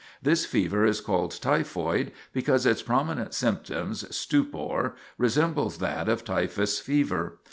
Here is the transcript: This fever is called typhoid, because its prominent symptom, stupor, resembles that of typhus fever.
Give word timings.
This 0.19 0.47
fever 0.47 0.83
is 0.83 0.99
called 0.99 1.39
typhoid, 1.39 2.11
because 2.33 2.65
its 2.65 2.81
prominent 2.81 3.35
symptom, 3.35 3.93
stupor, 3.93 4.95
resembles 5.19 5.77
that 5.77 6.09
of 6.09 6.25
typhus 6.25 6.79
fever. 6.79 7.37